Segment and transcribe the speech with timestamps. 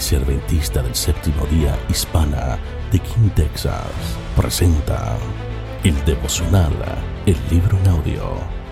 [0.00, 2.58] Iglesia del Séptimo Día Hispana
[2.90, 3.84] de King, Texas,
[4.34, 5.18] presenta
[5.84, 6.72] el devocional,
[7.26, 8.22] el libro en audio,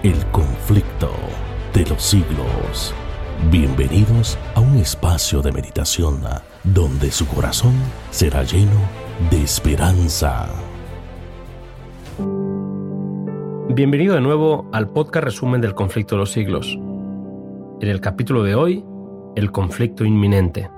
[0.03, 1.11] El conflicto
[1.75, 2.95] de los siglos.
[3.51, 6.23] Bienvenidos a un espacio de meditación
[6.65, 7.75] donde su corazón
[8.11, 8.81] será lleno
[9.31, 10.49] de esperanza.
[13.69, 16.79] Bienvenido de nuevo al podcast resumen del conflicto de los siglos.
[17.83, 18.83] En el capítulo de hoy,
[19.37, 20.71] el conflicto inminente.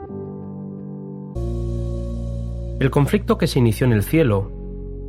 [2.80, 4.50] El conflicto que se inició en el cielo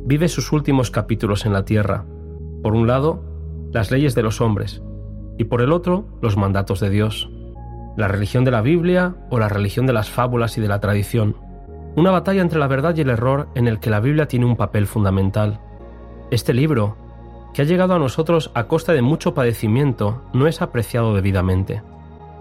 [0.04, 2.04] vive sus últimos capítulos en la tierra.
[2.62, 3.24] Por un lado,
[3.72, 4.82] las leyes de los hombres,
[5.38, 7.30] y por el otro, los mandatos de Dios.
[7.96, 11.34] La religión de la Biblia o la religión de las fábulas y de la tradición.
[11.96, 14.56] Una batalla entre la verdad y el error en el que la Biblia tiene un
[14.56, 15.60] papel fundamental.
[16.30, 16.98] Este libro,
[17.54, 21.82] que ha llegado a nosotros a costa de mucho padecimiento, no es apreciado debidamente.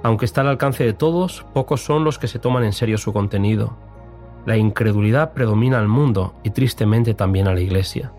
[0.03, 3.13] Aunque está al alcance de todos, pocos son los que se toman en serio su
[3.13, 3.90] contenido.
[4.45, 8.11] La incredulidad predomina al mundo y tristemente también a la Iglesia.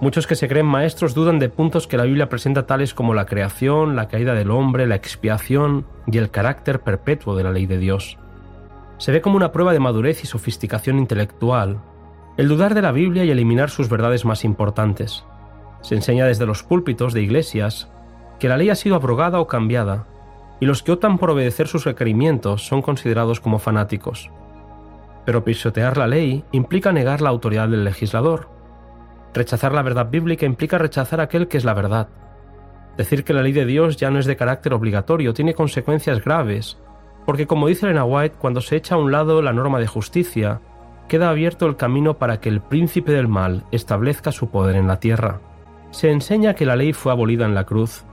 [0.00, 3.26] Muchos que se creen maestros dudan de puntos que la Biblia presenta tales como la
[3.26, 7.78] creación, la caída del hombre, la expiación y el carácter perpetuo de la ley de
[7.78, 8.18] Dios.
[8.98, 11.80] Se ve como una prueba de madurez y sofisticación intelectual
[12.40, 15.24] el dudar de la Biblia y eliminar sus verdades más importantes.
[15.82, 17.90] Se enseña desde los púlpitos de iglesias
[18.38, 20.06] que la ley ha sido abrogada o cambiada,
[20.58, 24.30] y los que optan por obedecer sus requerimientos son considerados como fanáticos.
[25.30, 28.48] Pero pisotear la ley implica negar la autoridad del legislador.
[29.32, 32.08] Rechazar la verdad bíblica implica rechazar aquel que es la verdad.
[32.96, 36.78] Decir que la ley de Dios ya no es de carácter obligatorio tiene consecuencias graves,
[37.26, 40.62] porque como dice Elena White, cuando se echa a un lado la norma de justicia,
[41.06, 44.98] queda abierto el camino para que el príncipe del mal establezca su poder en la
[44.98, 45.38] tierra.
[45.92, 48.04] Se enseña que la ley fue abolida en la cruz,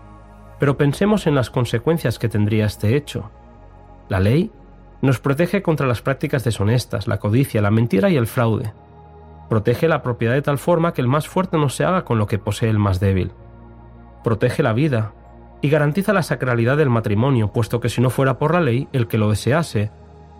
[0.59, 3.31] pero pensemos en las consecuencias que tendría este hecho.
[4.07, 4.51] La ley
[5.01, 8.73] nos protege contra las prácticas deshonestas, la codicia, la mentira y el fraude.
[9.49, 12.27] Protege la propiedad de tal forma que el más fuerte no se haga con lo
[12.27, 13.31] que posee el más débil.
[14.23, 15.13] Protege la vida
[15.61, 19.07] y garantiza la sacralidad del matrimonio, puesto que si no fuera por la ley, el
[19.07, 19.91] que lo desease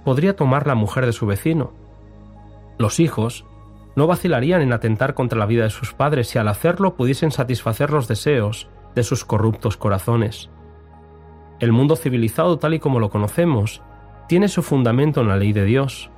[0.03, 1.74] podría tomar la mujer de su vecino.
[2.78, 3.45] Los hijos
[3.95, 7.91] no vacilarían en atentar contra la vida de sus padres si al hacerlo pudiesen satisfacer
[7.91, 10.50] los deseos de sus corruptos corazones.
[11.59, 13.81] El mundo civilizado tal y como lo conocemos
[14.27, 16.09] tiene su fundamento en la ley de Dios.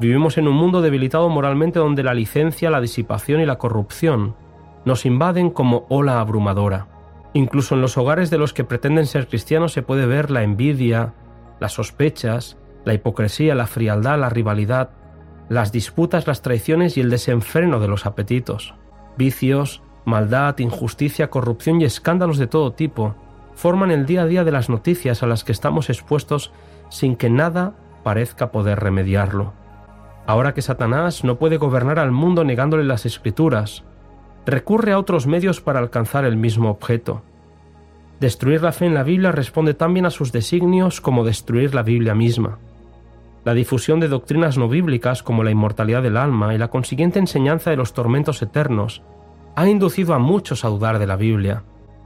[0.00, 4.36] Vivimos en un mundo debilitado moralmente donde la licencia, la disipación y la corrupción
[4.84, 6.86] nos invaden como ola abrumadora.
[7.34, 11.14] Incluso en los hogares de los que pretenden ser cristianos se puede ver la envidia,
[11.60, 14.90] las sospechas, la hipocresía, la frialdad, la rivalidad,
[15.48, 18.74] las disputas, las traiciones y el desenfreno de los apetitos.
[19.16, 23.14] Vicios, maldad, injusticia, corrupción y escándalos de todo tipo
[23.54, 26.52] forman el día a día de las noticias a las que estamos expuestos
[26.88, 29.52] sin que nada parezca poder remediarlo.
[30.26, 33.84] Ahora que Satanás no puede gobernar al mundo negándole las escrituras,
[34.46, 37.22] recurre a otros medios para alcanzar el mismo objeto.
[38.20, 41.82] Destruir la fe en la Biblia responde tan bien a sus designios como destruir la
[41.82, 42.58] Biblia misma.
[43.44, 47.70] La difusión de doctrinas no bíblicas como la inmortalidad del alma y la consiguiente enseñanza
[47.70, 49.02] de los tormentos eternos
[49.54, 51.62] ha inducido a muchos a dudar de la Biblia.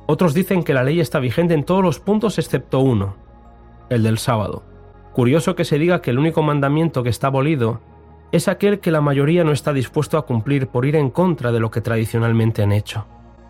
[0.07, 3.17] Otros dicen que la ley está vigente en todos los puntos excepto uno,
[3.89, 4.63] el del sábado.
[5.13, 7.81] Curioso que se diga que el único mandamiento que está abolido
[8.33, 11.61] es aquel que la mayoría no está dispuesto a cumplir por ir en contra de
[11.61, 13.07] lo que tradicionalmente han hecho.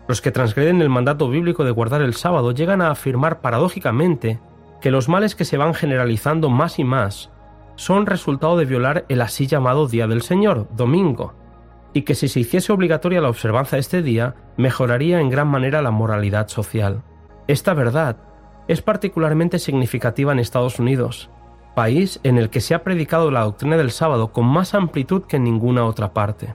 [0.07, 4.41] Los que transgreden el mandato bíblico de guardar el sábado llegan a afirmar paradójicamente
[4.81, 7.31] que los males que se van generalizando más y más
[7.75, 11.33] son resultado de violar el así llamado Día del Señor, domingo,
[11.93, 15.81] y que si se hiciese obligatoria la observancia de este día, mejoraría en gran manera
[15.81, 17.03] la moralidad social.
[17.47, 18.17] Esta verdad
[18.67, 21.29] es particularmente significativa en Estados Unidos,
[21.73, 25.37] país en el que se ha predicado la doctrina del sábado con más amplitud que
[25.37, 26.53] en ninguna otra parte.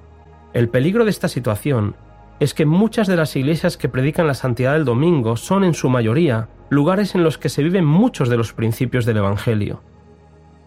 [0.52, 1.96] El peligro de esta situación
[2.40, 5.88] es que muchas de las iglesias que predican la santidad del domingo son en su
[5.88, 9.82] mayoría lugares en los que se viven muchos de los principios del Evangelio.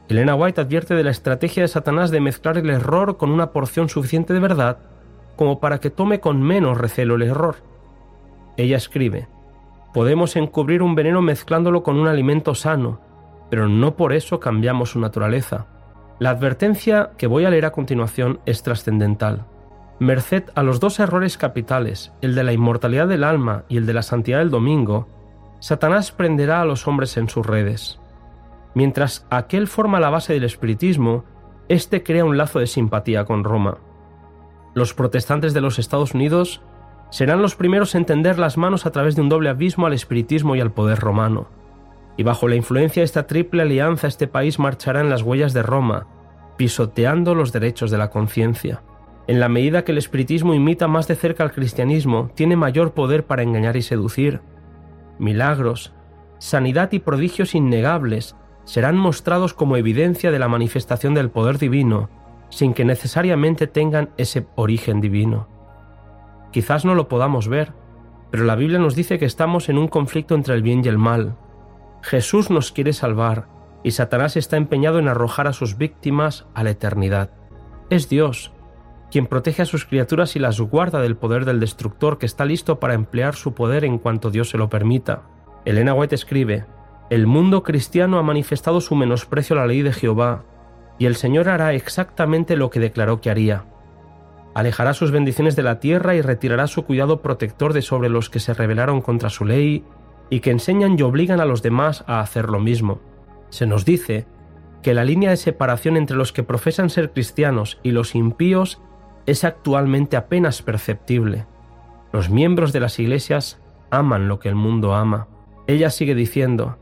[0.10, 3.88] Elena White advierte de la estrategia de Satanás de mezclar el error con una porción
[3.88, 4.80] suficiente de verdad
[5.38, 7.58] como para que tome con menos recelo el error.
[8.58, 9.28] Ella escribe,
[9.94, 13.00] Podemos encubrir un veneno mezclándolo con un alimento sano,
[13.52, 15.68] pero no por eso cambiamos su naturaleza.
[16.20, 19.46] La advertencia que voy a leer a continuación es trascendental.
[20.00, 23.94] Merced a los dos errores capitales, el de la inmortalidad del alma y el de
[23.94, 25.10] la santidad del domingo,
[25.60, 28.00] Satanás prenderá a los hombres en sus redes.
[28.74, 31.26] Mientras aquel forma la base del espiritismo,
[31.68, 33.80] este crea un lazo de simpatía con Roma.
[34.74, 36.62] Los protestantes de los Estados Unidos
[37.10, 40.56] serán los primeros en tender las manos a través de un doble abismo al espiritismo
[40.56, 41.48] y al poder romano.
[42.18, 45.64] Y bajo la influencia de esta triple alianza este país marchará en las huellas de
[45.64, 46.08] Roma,
[46.58, 48.84] pisoteando los derechos de la conciencia.
[49.28, 53.26] En la medida que el espiritismo imita más de cerca al cristianismo, tiene mayor poder
[53.26, 54.42] para engañar y seducir.
[55.20, 55.94] Milagros,
[56.40, 58.36] sanidad y prodigios innegables
[58.66, 62.10] serán mostrados como evidencia de la manifestación del poder divino,
[62.50, 65.48] sin que necesariamente tengan ese origen divino.
[66.52, 67.74] Quizás no lo podamos ver,
[68.30, 70.98] pero la Biblia nos dice que estamos en un conflicto entre el bien y el
[70.98, 71.36] mal.
[72.02, 73.48] Jesús nos quiere salvar
[73.84, 77.32] y Satanás está empeñado en arrojar a sus víctimas a la eternidad.
[77.90, 78.52] Es Dios
[79.12, 82.80] quien protege a sus criaturas y las guarda del poder del destructor que está listo
[82.80, 85.24] para emplear su poder en cuanto Dios se lo permita.
[85.66, 86.66] Elena White escribe,
[87.10, 90.46] El mundo cristiano ha manifestado su menosprecio a la ley de Jehová,
[90.98, 93.66] y el Señor hará exactamente lo que declaró que haría.
[94.54, 98.40] Alejará sus bendiciones de la tierra y retirará su cuidado protector de sobre los que
[98.40, 99.84] se rebelaron contra su ley
[100.32, 103.02] y que enseñan y obligan a los demás a hacer lo mismo.
[103.50, 104.26] Se nos dice
[104.82, 108.82] que la línea de separación entre los que profesan ser cristianos y los impíos
[109.28, 111.46] es actualmente apenas perceptible.
[112.14, 113.62] Los miembros de las iglesias
[113.92, 115.28] aman lo que el mundo ama.
[115.68, 116.78] Ella sigue diciendo,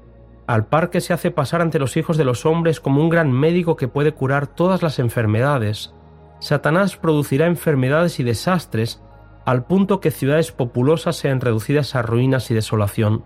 [0.47, 3.31] al par que se hace pasar ante los hijos de los hombres como un gran
[3.31, 5.93] médico que puede curar todas las enfermedades,
[6.39, 9.01] Satanás producirá enfermedades y desastres
[9.45, 13.23] al punto que ciudades populosas sean reducidas a ruinas y desolación.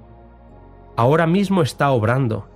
[0.96, 2.48] Ahora mismo está obrando.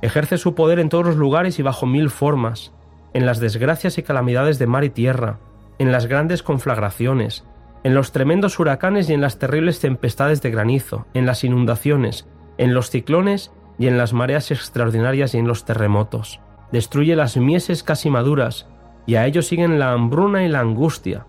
[0.00, 2.72] Ejerce su poder en todos los lugares y bajo mil formas,
[3.12, 5.38] en las desgracias y calamidades de mar y tierra,
[5.78, 7.44] en las grandes conflagraciones,
[7.82, 12.26] en los tremendos huracanes y en las terribles tempestades de granizo, en las inundaciones,
[12.56, 16.40] en los ciclones y en las mareas extraordinarias y en los terremotos.
[16.72, 18.66] Destruye las mieses casi maduras,
[19.06, 21.26] y a ellos siguen la hambruna y la angustia.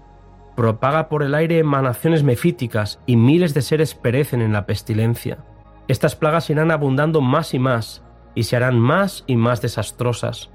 [0.55, 5.39] Propaga por el aire emanaciones mefíticas y miles de seres perecen en la pestilencia.
[5.87, 8.03] Estas plagas irán abundando más y más,
[8.33, 10.51] y se harán más y más desastrosas.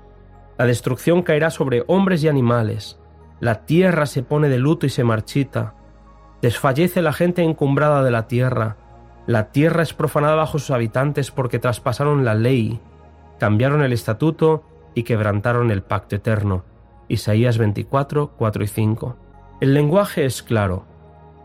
[0.59, 3.01] La destrucción caerá sobre hombres y animales,
[3.41, 5.75] la tierra se pone de luto y se marchita.
[6.43, 8.77] Desfallece la gente encumbrada de la tierra.
[9.27, 12.81] La tierra es profanada bajo sus habitantes porque traspasaron la ley,
[13.39, 16.65] cambiaron el estatuto y quebrantaron el pacto eterno.
[17.09, 19.17] Isaías 24, 4 y 5.
[19.63, 20.85] El lenguaje es claro.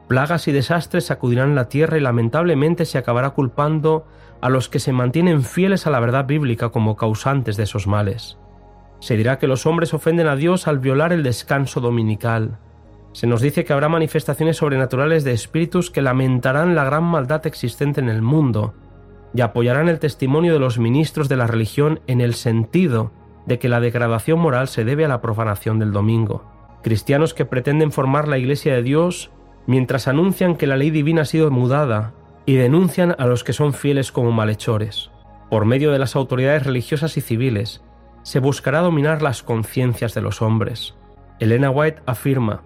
[0.07, 4.05] Plagas y desastres sacudirán la tierra y lamentablemente se acabará culpando
[4.41, 8.37] a los que se mantienen fieles a la verdad bíblica como causantes de esos males.
[8.99, 12.59] Se dirá que los hombres ofenden a Dios al violar el descanso dominical.
[13.13, 18.01] Se nos dice que habrá manifestaciones sobrenaturales de espíritus que lamentarán la gran maldad existente
[18.01, 18.75] en el mundo
[19.33, 23.11] y apoyarán el testimonio de los ministros de la religión en el sentido
[23.45, 26.43] de que la degradación moral se debe a la profanación del domingo.
[26.83, 29.31] Cristianos que pretenden formar la Iglesia de Dios
[29.67, 32.13] mientras anuncian que la ley divina ha sido mudada
[32.45, 35.11] y denuncian a los que son fieles como malhechores.
[35.49, 37.83] Por medio de las autoridades religiosas y civiles,
[38.23, 40.95] se buscará dominar las conciencias de los hombres.
[41.39, 42.63] Elena White afirma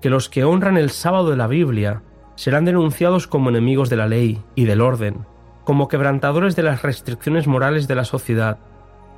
[0.00, 2.02] que los que honran el sábado de la Biblia
[2.34, 5.26] serán denunciados como enemigos de la ley y del orden,
[5.64, 8.58] como quebrantadores de las restricciones morales de la sociedad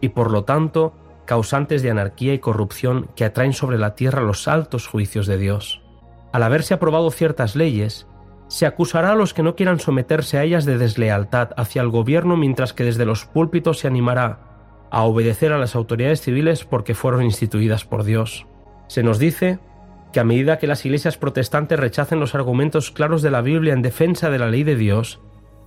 [0.00, 0.94] y por lo tanto
[1.26, 5.82] causantes de anarquía y corrupción que atraen sobre la tierra los altos juicios de Dios.
[6.32, 8.06] Al haberse aprobado ciertas leyes,
[8.48, 12.36] se acusará a los que no quieran someterse a ellas de deslealtad hacia el gobierno
[12.36, 14.40] mientras que desde los púlpitos se animará
[14.90, 18.46] a obedecer a las autoridades civiles porque fueron instituidas por Dios.
[18.88, 19.60] Se nos dice
[20.12, 23.82] que a medida que las iglesias protestantes rechacen los argumentos claros de la Biblia en
[23.82, 25.20] defensa de la ley de Dios,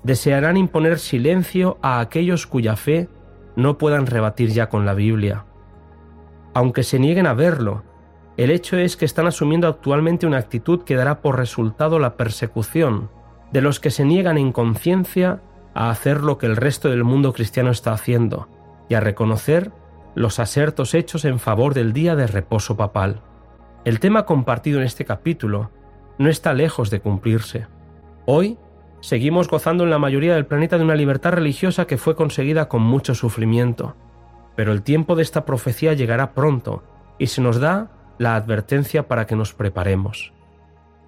[0.04, 3.08] desearán imponer silencio a aquellos cuya fe
[3.56, 5.46] no puedan rebatir ya con la Biblia.
[6.54, 7.84] Aunque se nieguen a verlo,
[8.38, 13.10] el hecho es que están asumiendo actualmente una actitud que dará por resultado la persecución
[13.52, 15.42] de los que se niegan en conciencia
[15.76, 18.48] a hacer lo que el resto del mundo cristiano está haciendo,
[18.90, 19.72] y a reconocer
[20.16, 23.22] los asertos hechos en favor del día de reposo papal.
[23.86, 25.72] El tema compartido en este capítulo
[26.18, 27.68] no está lejos de cumplirse.
[28.26, 28.58] Hoy
[29.02, 32.82] seguimos gozando en la mayoría del planeta de una libertad religiosa que fue conseguida con
[32.82, 33.96] mucho sufrimiento,
[34.56, 36.84] pero el tiempo de esta profecía llegará pronto
[37.18, 37.92] y se nos da
[38.24, 40.34] la advertencia para que nos preparemos.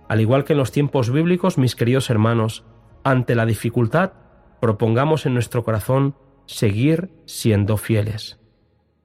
[0.07, 2.63] Al igual que en los tiempos bíblicos, mis queridos hermanos,
[3.03, 4.13] ante la dificultad,
[4.60, 8.39] propongamos en nuestro corazón seguir siendo fieles.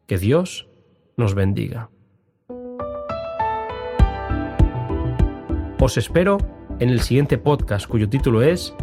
[0.06, 0.68] Que Dios
[1.16, 1.90] nos bendiga.
[5.80, 6.36] Os espero
[6.80, 8.74] en el siguiente podcast cuyo título es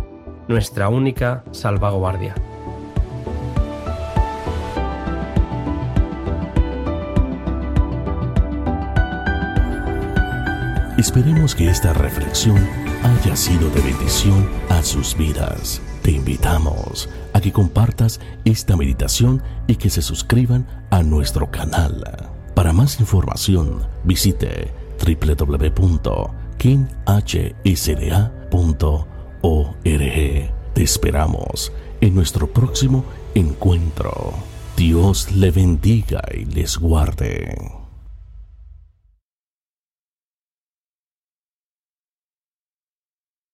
[0.48, 2.34] Nuestra única salvaguardia.
[10.98, 12.58] Esperemos que esta reflexión
[13.04, 15.80] haya sido de bendición a sus vidas.
[16.02, 22.32] Te invitamos a que compartas esta meditación y que se suscriban a nuestro canal.
[22.56, 26.04] Para más información, visite www.kinhsda.org.
[30.74, 34.34] Te esperamos en nuestro próximo encuentro.
[34.76, 37.77] Dios le bendiga y les guarde.